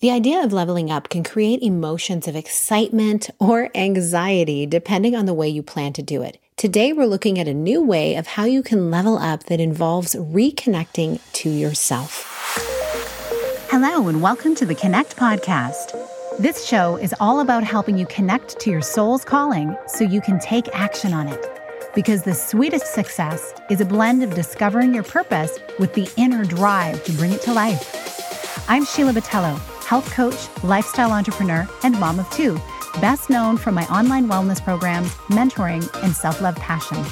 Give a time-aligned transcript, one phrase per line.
[0.00, 5.34] The idea of leveling up can create emotions of excitement or anxiety depending on the
[5.34, 6.38] way you plan to do it.
[6.56, 10.14] Today, we're looking at a new way of how you can level up that involves
[10.14, 12.24] reconnecting to yourself.
[13.72, 16.00] Hello, and welcome to the Connect Podcast.
[16.38, 20.38] This show is all about helping you connect to your soul's calling so you can
[20.38, 21.44] take action on it.
[21.96, 27.02] Because the sweetest success is a blend of discovering your purpose with the inner drive
[27.02, 28.64] to bring it to life.
[28.68, 32.60] I'm Sheila Botelho health coach, lifestyle entrepreneur, and mom of two,
[33.00, 37.02] best known for my online wellness programs, mentoring, and self-love passion.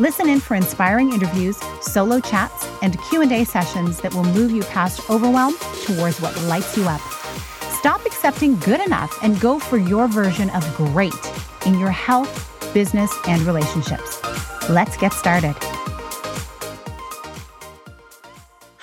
[0.00, 5.08] Listen in for inspiring interviews, solo chats, and Q&A sessions that will move you past
[5.08, 5.54] overwhelm
[5.84, 7.00] towards what lights you up.
[7.78, 11.14] Stop accepting good enough and go for your version of great
[11.66, 12.34] in your health,
[12.74, 14.20] business, and relationships.
[14.68, 15.54] Let's get started.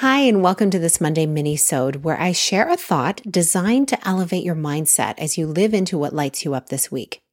[0.08, 4.44] Hi, and welcome to this Monday mini-sode where I share a thought designed to elevate
[4.44, 7.24] your mindset as you live into what lights you up this week.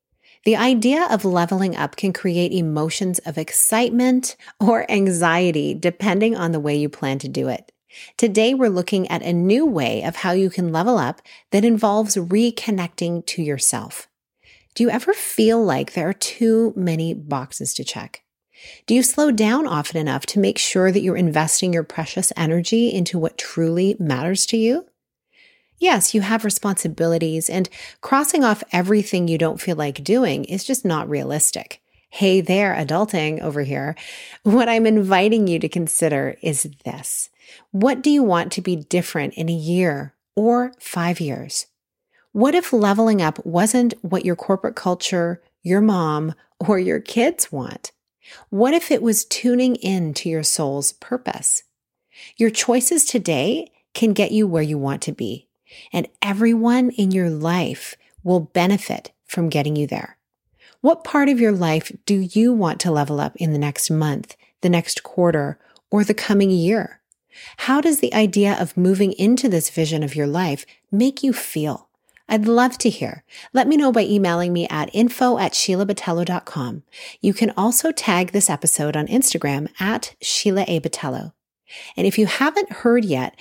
[0.47, 6.61] The idea of leveling up can create emotions of excitement or anxiety depending on the
[6.61, 7.70] way you plan to do it.
[8.17, 11.20] Today, we're looking at a new way of how you can level up
[11.51, 14.09] that involves reconnecting to yourself.
[14.75, 18.23] Do you ever feel like there are too many boxes to check?
[18.86, 22.92] Do you slow down often enough to make sure that you're investing your precious energy
[22.92, 24.86] into what truly matters to you?
[25.78, 27.68] Yes, you have responsibilities, and
[28.00, 31.80] crossing off everything you don't feel like doing is just not realistic.
[32.08, 33.96] Hey there, adulting over here.
[34.42, 37.30] What I'm inviting you to consider is this
[37.70, 41.66] What do you want to be different in a year or five years?
[42.33, 47.92] What if leveling up wasn't what your corporate culture, your mom, or your kids want?
[48.51, 51.62] What if it was tuning in to your soul's purpose?
[52.37, 55.48] Your choices today can get you where you want to be,
[55.92, 60.19] and everyone in your life will benefit from getting you there.
[60.81, 64.36] What part of your life do you want to level up in the next month,
[64.63, 65.58] the next quarter,
[65.91, 67.01] or the coming year?
[67.58, 71.89] How does the idea of moving into this vision of your life make you feel?
[72.33, 73.25] I'd love to hear.
[73.53, 76.83] Let me know by emailing me at info at SheilaBotelho.com.
[77.20, 80.81] You can also tag this episode on Instagram at Sheila A.
[80.81, 81.35] Botelho.
[81.95, 83.39] And if you haven't heard yet,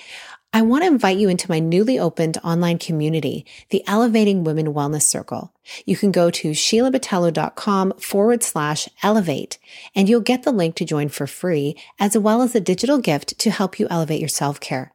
[0.52, 5.04] I want to invite you into my newly opened online community, the Elevating Women Wellness
[5.04, 5.54] Circle.
[5.86, 9.56] You can go to SheilaBotelho.com forward slash elevate,
[9.94, 13.38] and you'll get the link to join for free, as well as a digital gift
[13.38, 14.92] to help you elevate your self care.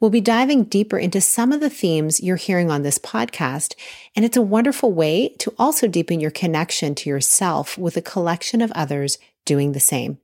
[0.00, 3.74] We'll be diving deeper into some of the themes you're hearing on this podcast,
[4.14, 8.60] and it's a wonderful way to also deepen your connection to yourself with a collection
[8.60, 10.18] of others doing the same.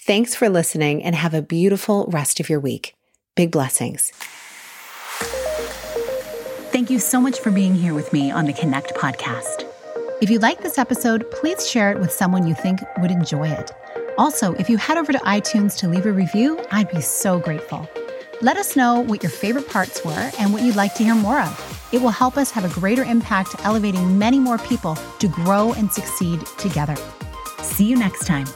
[0.00, 2.94] Thanks for listening and have a beautiful rest of your week.
[3.34, 4.12] Big blessings.
[6.72, 9.66] Thank you so much for being here with me on the Connect podcast.
[10.20, 13.72] If you like this episode, please share it with someone you think would enjoy it.
[14.18, 17.88] Also, if you head over to iTunes to leave a review, I'd be so grateful.
[18.42, 21.42] Let us know what your favorite parts were and what you'd like to hear more
[21.42, 21.88] of.
[21.92, 25.92] It will help us have a greater impact elevating many more people to grow and
[25.92, 26.96] succeed together.
[27.60, 28.46] See you next time.